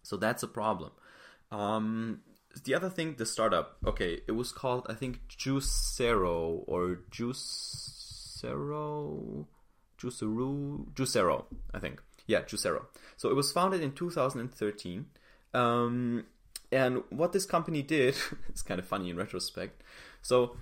So 0.01 0.17
that's 0.17 0.43
a 0.43 0.47
problem. 0.47 0.91
Um, 1.51 2.21
the 2.63 2.73
other 2.75 2.89
thing, 2.89 3.15
the 3.17 3.25
startup. 3.25 3.77
Okay, 3.85 4.21
it 4.27 4.31
was 4.33 4.51
called 4.51 4.87
I 4.89 4.93
think 4.93 5.21
Juicero 5.29 6.63
or 6.67 7.01
Juicero, 7.11 8.55
Juicero, 10.03 10.85
Juicero. 10.93 11.45
I 11.73 11.79
think. 11.79 12.01
Yeah, 12.27 12.41
Juicero. 12.41 12.85
So 13.17 13.29
it 13.29 13.35
was 13.35 13.51
founded 13.51 13.81
in 13.81 13.93
2013. 13.93 15.05
Um, 15.53 16.25
and 16.71 17.03
what 17.09 17.33
this 17.33 17.45
company 17.45 17.81
did, 17.81 18.15
it's 18.49 18.61
kind 18.61 18.79
of 18.79 18.87
funny 18.87 19.09
in 19.09 19.17
retrospect. 19.17 19.83
So 20.21 20.57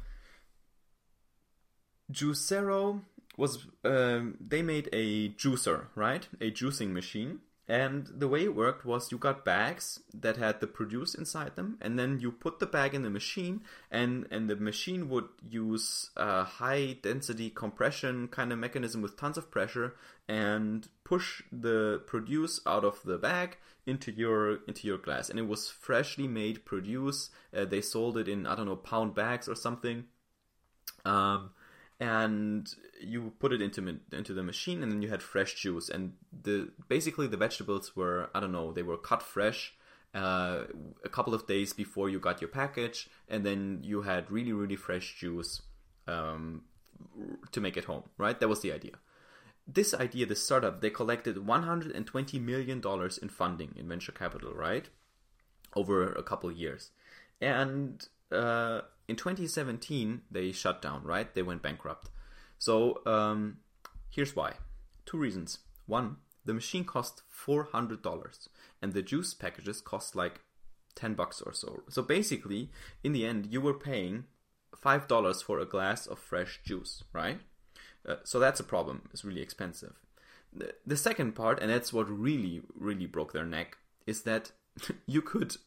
Juicero 2.11 3.01
was 3.37 3.65
um, 3.83 4.37
they 4.39 4.61
made 4.61 4.89
a 4.91 5.29
juicer, 5.29 5.85
right? 5.95 6.27
A 6.39 6.51
juicing 6.51 6.91
machine. 6.91 7.39
And 7.71 8.09
the 8.13 8.27
way 8.27 8.43
it 8.43 8.53
worked 8.53 8.83
was 8.83 9.13
you 9.13 9.17
got 9.17 9.45
bags 9.45 10.01
that 10.13 10.35
had 10.35 10.59
the 10.59 10.67
produce 10.67 11.15
inside 11.15 11.55
them, 11.55 11.77
and 11.79 11.97
then 11.97 12.19
you 12.19 12.29
put 12.29 12.59
the 12.59 12.65
bag 12.65 12.93
in 12.93 13.03
the 13.03 13.09
machine, 13.09 13.61
and, 13.89 14.27
and 14.29 14.49
the 14.49 14.57
machine 14.57 15.07
would 15.07 15.29
use 15.49 16.09
a 16.17 16.43
high 16.43 16.97
density 17.01 17.49
compression 17.49 18.27
kind 18.27 18.51
of 18.51 18.59
mechanism 18.59 19.01
with 19.01 19.15
tons 19.15 19.37
of 19.37 19.49
pressure 19.49 19.95
and 20.27 20.89
push 21.05 21.43
the 21.49 22.01
produce 22.07 22.59
out 22.67 22.83
of 22.83 23.01
the 23.05 23.17
bag 23.17 23.55
into 23.85 24.11
your 24.11 24.59
into 24.67 24.85
your 24.85 24.97
glass. 24.97 25.29
And 25.29 25.39
it 25.39 25.47
was 25.47 25.69
freshly 25.69 26.27
made 26.27 26.65
produce. 26.65 27.29
Uh, 27.55 27.63
they 27.63 27.79
sold 27.79 28.17
it 28.17 28.27
in 28.27 28.45
I 28.45 28.55
don't 28.55 28.65
know 28.65 28.75
pound 28.75 29.15
bags 29.15 29.47
or 29.47 29.55
something. 29.55 30.07
Um, 31.05 31.51
and 32.01 32.73
you 32.99 33.31
put 33.39 33.53
it 33.53 33.61
into 33.61 33.99
into 34.11 34.33
the 34.33 34.41
machine 34.41 34.81
and 34.81 34.91
then 34.91 35.01
you 35.03 35.09
had 35.09 35.21
fresh 35.21 35.53
juice. 35.53 35.87
And 35.87 36.13
the 36.43 36.71
basically 36.89 37.27
the 37.27 37.37
vegetables 37.37 37.95
were 37.95 38.29
i 38.33 38.39
don't 38.39 38.51
know 38.51 38.73
they 38.73 38.81
were 38.81 38.97
cut 38.97 39.21
fresh 39.21 39.75
uh, 40.13 40.63
a 41.05 41.09
couple 41.09 41.33
of 41.33 41.47
days 41.47 41.71
before 41.71 42.09
you 42.09 42.19
got 42.19 42.41
your 42.41 42.49
package 42.49 43.09
and 43.29 43.45
then 43.45 43.79
you 43.81 44.01
had 44.01 44.29
really 44.29 44.51
really 44.51 44.75
fresh 44.75 45.15
juice 45.17 45.61
um, 46.07 46.63
to 47.51 47.61
make 47.61 47.77
it 47.77 47.85
home 47.85 48.03
right? 48.17 48.39
That 48.39 48.49
was 48.49 48.61
the 48.61 48.73
idea. 48.73 48.95
This 49.67 49.93
idea 49.93 50.25
this 50.25 50.43
startup 50.43 50.81
they 50.81 50.89
collected 50.89 51.45
120 51.45 52.39
million 52.39 52.81
dollars 52.81 53.19
in 53.19 53.29
funding 53.29 53.75
in 53.77 53.87
venture 53.87 54.11
capital 54.11 54.53
right? 54.53 54.89
Over 55.75 56.11
a 56.11 56.23
couple 56.23 56.51
years. 56.51 56.89
And 57.39 58.05
uh, 58.31 58.81
in 59.11 59.17
2017 59.17 60.21
they 60.31 60.53
shut 60.53 60.81
down 60.81 61.03
right? 61.03 61.35
They 61.35 61.41
went 61.41 61.61
bankrupt. 61.61 62.09
So 62.57 63.01
um, 63.05 63.57
here's 64.09 64.35
why. 64.37 64.53
Two 65.05 65.17
reasons. 65.17 65.59
One 65.85 66.17
the 66.45 66.53
machine 66.53 66.85
cost 66.85 67.21
$400 67.45 68.47
and 68.81 68.93
the 68.93 69.03
juice 69.03 69.33
packages 69.33 69.79
cost 69.81 70.15
like 70.15 70.39
10 70.95 71.13
bucks 71.13 71.41
or 71.41 71.53
so. 71.53 71.83
So 71.89 72.01
basically 72.01 72.71
in 73.03 73.11
the 73.11 73.25
end 73.25 73.47
you 73.51 73.59
were 73.59 73.73
paying 73.73 74.23
$5 74.81 75.43
for 75.43 75.59
a 75.59 75.65
glass 75.65 76.07
of 76.07 76.17
fresh 76.17 76.61
juice 76.63 77.03
right? 77.11 77.41
Uh, 78.07 78.15
so 78.23 78.39
that's 78.39 78.61
a 78.61 78.71
problem. 78.73 79.09
It's 79.11 79.25
really 79.25 79.41
expensive. 79.41 79.99
The, 80.53 80.73
the 80.85 80.97
second 80.97 81.33
part 81.33 81.61
and 81.61 81.69
that's 81.69 81.91
what 81.91 82.09
really 82.09 82.61
really 82.73 83.07
broke 83.07 83.33
their 83.33 83.45
neck 83.45 83.77
is 84.07 84.21
that 84.21 84.53
you 85.05 85.21
could 85.21 85.57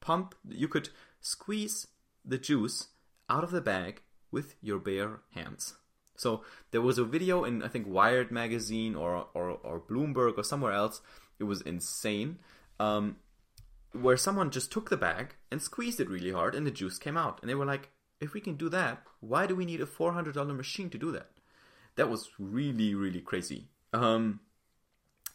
pump 0.00 0.34
you 0.46 0.68
could 0.68 0.90
squeeze 1.22 1.86
the 2.24 2.38
juice 2.38 2.88
out 3.28 3.44
of 3.44 3.50
the 3.50 3.60
bag 3.60 4.02
with 4.30 4.56
your 4.60 4.78
bare 4.78 5.20
hands. 5.34 5.74
So 6.16 6.42
there 6.70 6.80
was 6.80 6.98
a 6.98 7.04
video 7.04 7.44
in 7.44 7.62
I 7.62 7.68
think 7.68 7.86
Wired 7.86 8.30
magazine 8.30 8.94
or 8.94 9.26
or, 9.34 9.50
or 9.62 9.80
Bloomberg 9.80 10.38
or 10.38 10.44
somewhere 10.44 10.72
else. 10.72 11.00
It 11.38 11.44
was 11.44 11.60
insane. 11.62 12.38
Um, 12.78 13.16
where 13.92 14.16
someone 14.16 14.50
just 14.50 14.72
took 14.72 14.90
the 14.90 14.96
bag 14.96 15.36
and 15.50 15.62
squeezed 15.62 16.00
it 16.00 16.10
really 16.10 16.32
hard 16.32 16.54
and 16.54 16.66
the 16.66 16.70
juice 16.70 16.98
came 16.98 17.16
out. 17.16 17.38
And 17.40 17.48
they 17.48 17.54
were 17.54 17.64
like, 17.64 17.90
if 18.20 18.34
we 18.34 18.40
can 18.40 18.56
do 18.56 18.68
that, 18.70 19.02
why 19.20 19.46
do 19.46 19.54
we 19.54 19.64
need 19.64 19.80
a 19.80 19.86
$400 19.86 20.56
machine 20.56 20.90
to 20.90 20.98
do 20.98 21.12
that? 21.12 21.30
That 21.96 22.10
was 22.10 22.30
really, 22.38 22.94
really 22.94 23.20
crazy. 23.20 23.68
Um, 23.92 24.40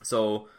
so 0.04 0.50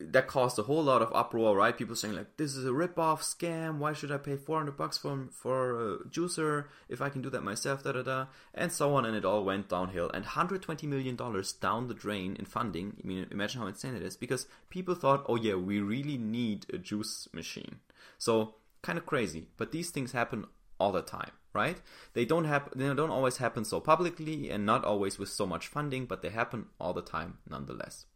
that 0.00 0.26
caused 0.26 0.58
a 0.58 0.64
whole 0.64 0.82
lot 0.82 1.02
of 1.02 1.12
uproar, 1.14 1.56
right? 1.56 1.76
People 1.76 1.94
saying 1.94 2.14
like, 2.14 2.36
"This 2.36 2.56
is 2.56 2.64
a 2.64 2.72
rip-off 2.72 3.22
scam. 3.22 3.78
Why 3.78 3.92
should 3.92 4.10
I 4.10 4.18
pay 4.18 4.36
400 4.36 4.76
bucks 4.76 4.98
for 4.98 5.28
for 5.30 5.94
a 5.94 5.98
juicer 6.08 6.66
if 6.88 7.00
I 7.00 7.08
can 7.08 7.22
do 7.22 7.30
that 7.30 7.42
myself?" 7.42 7.84
Da 7.84 7.92
da 7.92 8.02
da, 8.02 8.26
and 8.52 8.72
so 8.72 8.94
on, 8.94 9.04
and 9.04 9.16
it 9.16 9.24
all 9.24 9.44
went 9.44 9.68
downhill. 9.68 10.10
And 10.12 10.24
120 10.24 10.86
million 10.86 11.14
dollars 11.16 11.52
down 11.52 11.86
the 11.86 11.94
drain 11.94 12.34
in 12.36 12.44
funding. 12.44 12.96
I 13.02 13.06
mean, 13.06 13.26
imagine 13.30 13.60
how 13.60 13.68
insane 13.68 13.94
it 13.94 14.02
is 14.02 14.16
because 14.16 14.46
people 14.68 14.96
thought, 14.96 15.24
"Oh 15.28 15.36
yeah, 15.36 15.54
we 15.54 15.80
really 15.80 16.18
need 16.18 16.66
a 16.72 16.78
juice 16.78 17.28
machine." 17.32 17.80
So 18.18 18.56
kind 18.82 18.98
of 18.98 19.06
crazy, 19.06 19.48
but 19.56 19.70
these 19.70 19.90
things 19.90 20.12
happen 20.12 20.46
all 20.80 20.92
the 20.92 21.02
time, 21.02 21.30
right? 21.52 21.80
They 22.14 22.24
don't 22.24 22.46
happen. 22.46 22.78
They 22.78 22.92
don't 22.92 23.10
always 23.10 23.36
happen 23.36 23.64
so 23.64 23.80
publicly, 23.80 24.50
and 24.50 24.66
not 24.66 24.84
always 24.84 25.18
with 25.18 25.28
so 25.28 25.46
much 25.46 25.68
funding, 25.68 26.06
but 26.06 26.20
they 26.20 26.30
happen 26.30 26.66
all 26.80 26.92
the 26.92 27.02
time 27.02 27.38
nonetheless. 27.48 28.06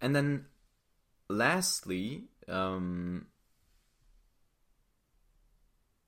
And 0.00 0.14
then 0.14 0.46
lastly, 1.28 2.24
um, 2.48 3.26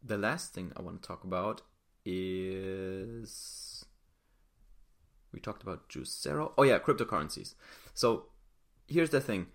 the 0.03 0.19
last 0.19 0.55
thing 0.55 0.73
I 0.77 0.83
want 0.83 1.03
to 1.03 1.07
talk 1.07 1.25
about 1.25 1.63
is 2.05 3.85
we 5.33 5.41
talked 5.41 5.63
about 5.63 5.89
Juicero. 5.89 6.53
Oh 6.57 6.63
yeah, 6.63 6.79
cryptocurrencies. 6.79 7.55
So 7.95 8.27
here's 8.87 9.11
the 9.11 9.21
thing 9.21 9.49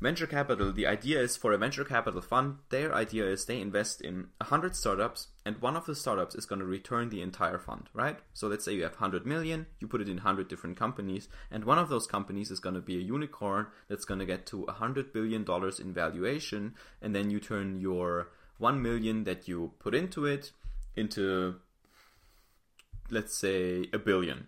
venture 0.00 0.26
capital, 0.26 0.72
the 0.72 0.86
idea 0.86 1.20
is 1.20 1.36
for 1.36 1.52
a 1.52 1.58
venture 1.58 1.84
capital 1.84 2.20
fund, 2.20 2.56
their 2.70 2.92
idea 2.92 3.24
is 3.24 3.44
they 3.44 3.60
invest 3.60 4.00
in 4.00 4.28
100 4.38 4.74
startups 4.74 5.28
and 5.44 5.60
one 5.62 5.76
of 5.76 5.86
the 5.86 5.94
startups 5.94 6.34
is 6.34 6.44
going 6.44 6.58
to 6.58 6.64
return 6.64 7.08
the 7.08 7.22
entire 7.22 7.58
fund, 7.58 7.88
right? 7.94 8.18
So 8.34 8.48
let's 8.48 8.64
say 8.64 8.74
you 8.74 8.82
have 8.82 8.92
100 8.92 9.24
million, 9.24 9.66
you 9.78 9.86
put 9.86 10.00
it 10.00 10.08
in 10.08 10.16
100 10.16 10.48
different 10.48 10.76
companies, 10.76 11.28
and 11.50 11.64
one 11.64 11.78
of 11.78 11.88
those 11.88 12.06
companies 12.06 12.50
is 12.50 12.58
going 12.58 12.74
to 12.74 12.80
be 12.80 12.96
a 12.96 13.00
unicorn 13.00 13.68
that's 13.88 14.04
going 14.04 14.20
to 14.20 14.26
get 14.26 14.44
to 14.46 14.62
100 14.62 15.12
billion 15.12 15.44
dollars 15.44 15.78
in 15.78 15.92
valuation, 15.92 16.74
and 17.00 17.14
then 17.14 17.30
you 17.30 17.38
turn 17.38 17.80
your 17.80 18.28
1 18.58 18.82
million 18.82 19.24
that 19.24 19.46
you 19.46 19.72
put 19.78 19.94
into 19.94 20.26
it 20.26 20.50
into 20.96 21.56
let's 23.10 23.36
say 23.36 23.86
a 23.92 23.98
billion. 23.98 24.46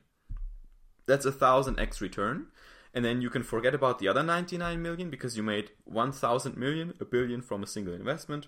That's 1.07 1.27
a 1.27 1.33
1000x 1.33 2.01
return 2.01 2.47
and 2.95 3.05
then 3.05 3.21
you 3.21 3.29
can 3.29 3.43
forget 3.43 3.75
about 3.75 3.99
the 3.99 4.09
other 4.09 4.23
99 4.23 4.81
million 4.81 5.11
because 5.11 5.37
you 5.37 5.43
made 5.43 5.73
1000 5.85 6.57
million, 6.57 6.95
a 7.01 7.05
billion 7.05 7.43
from 7.43 7.63
a 7.63 7.67
single 7.67 7.93
investment, 7.93 8.47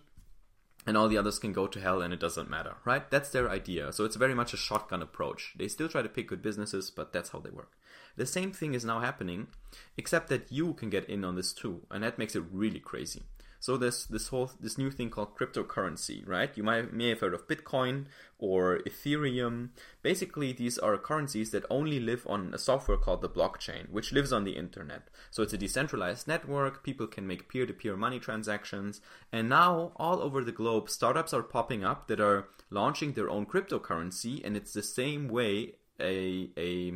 and 0.87 0.97
all 0.97 1.09
the 1.09 1.19
others 1.19 1.41
can 1.41 1.53
go 1.53 1.67
to 1.67 1.81
hell 1.81 2.01
and 2.01 2.15
it 2.15 2.21
doesn't 2.21 2.49
matter, 2.49 2.77
right? 2.85 3.11
That's 3.11 3.31
their 3.31 3.51
idea. 3.51 3.93
So 3.93 4.05
it's 4.05 4.15
very 4.15 4.35
much 4.35 4.55
a 4.55 4.57
shotgun 4.57 5.03
approach. 5.03 5.55
They 5.59 5.67
still 5.67 5.89
try 5.89 6.03
to 6.03 6.09
pick 6.09 6.29
good 6.29 6.43
businesses, 6.43 6.91
but 6.91 7.13
that's 7.13 7.31
how 7.31 7.41
they 7.41 7.51
work. 7.51 7.73
The 8.17 8.25
same 8.25 8.53
thing 8.53 8.75
is 8.75 8.85
now 8.85 9.01
happening, 9.01 9.49
except 9.97 10.29
that 10.29 10.51
you 10.51 10.75
can 10.75 10.91
get 10.91 11.09
in 11.11 11.25
on 11.25 11.35
this 11.35 11.53
too, 11.53 11.83
and 11.91 12.05
that 12.05 12.19
makes 12.19 12.37
it 12.37 12.45
really 12.53 12.81
crazy. 12.81 13.23
So 13.61 13.77
there's 13.77 14.07
this 14.07 14.29
whole 14.29 14.51
this 14.61 14.79
new 14.79 14.91
thing 14.91 15.11
called 15.11 15.37
cryptocurrency, 15.37 16.27
right? 16.27 16.57
You 16.57 16.63
might 16.63 16.93
may 16.93 17.09
have 17.11 17.21
heard 17.21 17.35
of 17.35 17.49
Bitcoin 17.49 18.07
or 18.39 18.81
Ethereum. 18.87 19.71
Basically, 20.03 20.53
these 20.53 20.79
are 20.79 20.97
currencies 20.99 21.51
that 21.51 21.65
only 21.71 21.99
live 21.99 22.27
on 22.29 22.53
a 22.53 22.59
software 22.59 22.99
called 22.99 23.23
the 23.23 23.29
blockchain, 23.29 23.91
which 23.91 24.13
lives 24.13 24.33
on 24.33 24.45
the 24.45 24.57
internet. 24.57 25.09
So 25.31 25.43
it's 25.43 25.53
a 25.53 25.59
decentralized 25.59 26.29
network. 26.29 26.83
People 26.83 27.07
can 27.07 27.27
make 27.27 27.49
peer-to-peer 27.49 27.97
money 27.97 28.19
transactions, 28.19 29.01
and 29.33 29.49
now 29.49 29.93
all 29.97 30.21
over 30.21 30.45
the 30.45 30.53
globe, 30.53 30.91
startups 30.91 31.33
are 31.33 31.43
popping 31.43 31.85
up 31.85 32.09
that 32.09 32.21
are 32.21 32.49
launching 32.71 33.13
their 33.13 33.31
own 33.31 33.47
cryptocurrency, 33.47 34.45
and 34.45 34.57
it's 34.57 34.73
the 34.73 34.83
same 34.83 35.29
way 35.29 35.77
a 36.01 36.51
a 36.59 36.95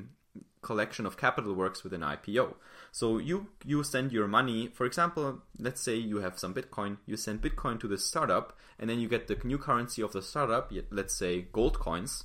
collection 0.62 1.06
of 1.06 1.16
capital 1.16 1.54
works 1.54 1.82
with 1.82 1.92
an 1.92 2.02
IPO. 2.02 2.54
So 2.92 3.18
you 3.18 3.48
you 3.64 3.82
send 3.82 4.12
your 4.12 4.26
money, 4.26 4.68
for 4.68 4.84
example, 4.84 5.42
let's 5.58 5.80
say 5.80 5.94
you 5.94 6.18
have 6.18 6.38
some 6.38 6.54
Bitcoin, 6.54 6.98
you 7.06 7.16
send 7.16 7.42
Bitcoin 7.42 7.78
to 7.80 7.88
the 7.88 7.98
startup, 7.98 8.56
and 8.78 8.90
then 8.90 8.98
you 8.98 9.08
get 9.08 9.28
the 9.28 9.38
new 9.44 9.58
currency 9.58 10.02
of 10.02 10.12
the 10.12 10.22
startup, 10.22 10.72
let's 10.90 11.14
say 11.14 11.42
gold 11.52 11.78
coins, 11.78 12.24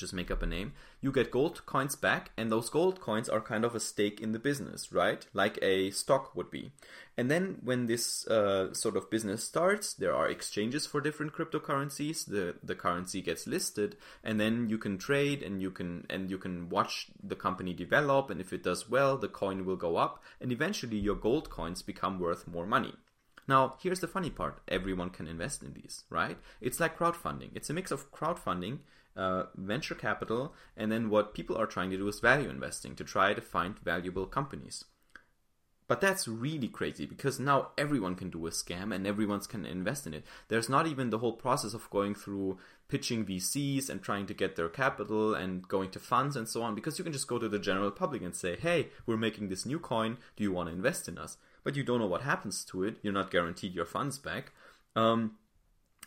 just 0.00 0.14
make 0.14 0.30
up 0.30 0.42
a 0.42 0.46
name, 0.46 0.72
you 1.00 1.12
get 1.12 1.30
gold 1.30 1.64
coins 1.66 1.94
back, 1.94 2.30
and 2.36 2.50
those 2.50 2.70
gold 2.70 3.00
coins 3.00 3.28
are 3.28 3.40
kind 3.40 3.64
of 3.64 3.74
a 3.74 3.80
stake 3.80 4.20
in 4.20 4.32
the 4.32 4.38
business, 4.38 4.92
right? 4.92 5.26
Like 5.32 5.58
a 5.62 5.90
stock 5.90 6.34
would 6.34 6.50
be. 6.50 6.72
And 7.16 7.30
then 7.30 7.58
when 7.62 7.86
this 7.86 8.26
uh, 8.26 8.72
sort 8.72 8.96
of 8.96 9.10
business 9.10 9.44
starts, 9.44 9.92
there 9.94 10.14
are 10.14 10.28
exchanges 10.28 10.86
for 10.86 11.00
different 11.00 11.34
cryptocurrencies. 11.34 12.24
The 12.24 12.56
the 12.64 12.74
currency 12.74 13.20
gets 13.20 13.46
listed, 13.46 13.96
and 14.24 14.40
then 14.40 14.68
you 14.70 14.78
can 14.78 14.96
trade 14.96 15.42
and 15.42 15.60
you 15.60 15.70
can 15.70 16.06
and 16.08 16.30
you 16.30 16.38
can 16.38 16.70
watch 16.70 17.08
the 17.22 17.36
company 17.36 17.74
develop. 17.74 18.30
And 18.30 18.40
if 18.40 18.52
it 18.52 18.62
does 18.62 18.88
well, 18.88 19.18
the 19.18 19.28
coin 19.28 19.66
will 19.66 19.76
go 19.76 19.96
up, 19.96 20.22
and 20.40 20.50
eventually 20.50 20.96
your 20.96 21.16
gold 21.16 21.50
coins 21.50 21.82
become 21.82 22.18
worth 22.18 22.48
more 22.48 22.66
money. 22.66 22.94
Now, 23.50 23.74
here's 23.82 24.00
the 24.00 24.06
funny 24.06 24.30
part 24.30 24.60
everyone 24.68 25.10
can 25.10 25.26
invest 25.26 25.62
in 25.62 25.72
these, 25.74 26.04
right? 26.08 26.38
It's 26.60 26.78
like 26.78 26.96
crowdfunding. 26.96 27.50
It's 27.54 27.68
a 27.68 27.74
mix 27.74 27.90
of 27.90 28.12
crowdfunding 28.12 28.78
uh, 29.16 29.44
venture 29.54 29.94
capital, 29.94 30.54
and 30.76 30.90
then 30.90 31.10
what 31.10 31.34
people 31.34 31.56
are 31.56 31.66
trying 31.66 31.90
to 31.90 31.96
do 31.96 32.08
is 32.08 32.20
value 32.20 32.48
investing 32.48 32.94
to 32.96 33.04
try 33.04 33.34
to 33.34 33.40
find 33.40 33.78
valuable 33.80 34.26
companies. 34.26 34.84
But 35.90 36.00
that's 36.00 36.28
really 36.28 36.68
crazy 36.68 37.04
because 37.04 37.40
now 37.40 37.70
everyone 37.76 38.14
can 38.14 38.30
do 38.30 38.46
a 38.46 38.50
scam 38.50 38.94
and 38.94 39.08
everyone 39.08 39.40
can 39.40 39.66
invest 39.66 40.06
in 40.06 40.14
it. 40.14 40.24
There's 40.46 40.68
not 40.68 40.86
even 40.86 41.10
the 41.10 41.18
whole 41.18 41.32
process 41.32 41.74
of 41.74 41.90
going 41.90 42.14
through 42.14 42.58
pitching 42.86 43.26
VCs 43.26 43.90
and 43.90 44.00
trying 44.00 44.26
to 44.26 44.32
get 44.32 44.54
their 44.54 44.68
capital 44.68 45.34
and 45.34 45.66
going 45.66 45.90
to 45.90 45.98
funds 45.98 46.36
and 46.36 46.48
so 46.48 46.62
on 46.62 46.76
because 46.76 46.96
you 46.96 47.02
can 47.02 47.12
just 47.12 47.26
go 47.26 47.40
to 47.40 47.48
the 47.48 47.58
general 47.58 47.90
public 47.90 48.22
and 48.22 48.36
say, 48.36 48.54
hey, 48.54 48.90
we're 49.04 49.16
making 49.16 49.48
this 49.48 49.66
new 49.66 49.80
coin. 49.80 50.18
Do 50.36 50.44
you 50.44 50.52
want 50.52 50.68
to 50.68 50.76
invest 50.76 51.08
in 51.08 51.18
us? 51.18 51.38
But 51.64 51.74
you 51.74 51.82
don't 51.82 51.98
know 51.98 52.06
what 52.06 52.22
happens 52.22 52.64
to 52.66 52.84
it. 52.84 52.98
You're 53.02 53.12
not 53.12 53.32
guaranteed 53.32 53.74
your 53.74 53.84
funds 53.84 54.16
back. 54.16 54.52
Um, 54.94 55.38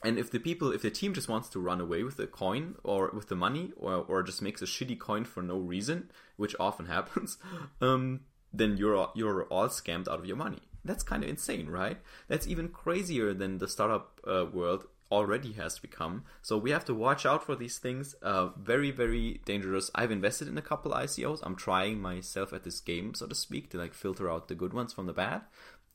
and 0.04 0.20
if 0.20 0.32
the 0.32 0.40
people, 0.40 0.72
if 0.72 0.82
the 0.82 0.92
team 0.92 1.14
just 1.14 1.30
wants 1.30 1.50
to 1.50 1.60
run 1.60 1.80
away 1.80 2.04
with 2.04 2.18
the 2.18 2.28
coin 2.28 2.76
or 2.84 3.10
with 3.14 3.30
the 3.30 3.36
money 3.36 3.72
or, 3.78 4.06
or 4.08 4.24
just 4.24 4.42
makes 4.42 4.62
a 4.62 4.66
shitty 4.66 5.00
coin 5.00 5.26
for 5.26 5.42
no 5.42 5.58
reason, 5.58 6.12
which 6.36 6.56
often 6.60 6.86
happens, 6.98 7.38
um, 7.82 8.22
then 8.52 8.78
you're 8.78 9.10
you're 9.16 9.44
all 9.44 9.70
scammed 9.70 10.08
out 10.08 10.20
of 10.20 10.26
your 10.26 10.38
money. 10.38 10.60
That's 10.86 11.04
kind 11.04 11.24
of 11.24 11.30
insane, 11.30 11.70
right? 11.70 11.98
That's 12.28 12.48
even 12.48 12.68
crazier 12.68 13.34
than 13.34 13.60
the 13.60 13.70
startup 13.70 14.20
uh, 14.28 14.46
world 14.52 14.86
already 15.14 15.54
has 15.54 15.78
become. 15.78 16.24
So 16.42 16.58
we 16.58 16.72
have 16.72 16.86
to 16.86 16.94
watch 16.94 17.24
out 17.24 17.46
for 17.46 17.56
these 17.56 17.78
things. 17.78 18.16
Uh, 18.24 18.48
very, 18.58 18.90
very 18.90 19.42
dangerous. 19.46 19.92
I've 19.94 20.12
invested 20.12 20.48
in 20.48 20.58
a 20.58 20.62
couple 20.62 20.92
ICOs. 20.92 21.40
I'm 21.44 21.56
trying 21.56 22.02
myself 22.02 22.52
at 22.52 22.64
this 22.64 22.82
game, 22.82 23.14
so 23.14 23.28
to 23.28 23.36
speak, 23.36 23.70
to 23.70 23.78
like 23.78 23.94
filter 23.94 24.30
out 24.30 24.48
the 24.48 24.56
good 24.56 24.74
ones 24.74 24.92
from 24.92 25.06
the 25.06 25.14
bad. 25.14 25.44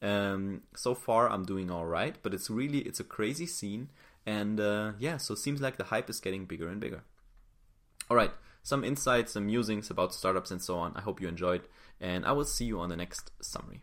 Um, 0.01 0.63
so 0.77 0.95
far, 0.95 1.29
I'm 1.29 1.45
doing 1.45 1.71
all 1.71 1.87
right, 1.87 2.17
but 2.23 2.33
it's 2.35 2.49
really 2.51 2.79
it's 2.81 3.01
a 3.01 3.05
crazy 3.05 3.47
scene, 3.47 3.89
and 4.25 4.61
uh, 4.61 4.93
yeah, 4.99 5.17
so 5.17 5.35
it 5.35 5.39
seems 5.39 5.61
like 5.61 5.77
the 5.77 5.85
hype 5.85 6.09
is 6.09 6.21
getting 6.21 6.45
bigger 6.45 6.69
and 6.69 6.81
bigger. 6.81 7.03
All 8.11 8.17
right, 8.17 8.31
some 8.63 8.85
insights, 8.85 9.33
some 9.33 9.47
musings 9.47 9.91
about 9.91 10.15
startups 10.15 10.51
and 10.51 10.63
so 10.63 10.79
on. 10.79 10.93
I 10.95 11.01
hope 11.01 11.21
you 11.21 11.29
enjoyed, 11.29 11.69
and 12.01 12.25
I 12.25 12.33
will 12.33 12.45
see 12.45 12.65
you 12.65 12.79
on 12.81 12.91
the 12.91 12.97
next 12.97 13.33
summary. 13.41 13.83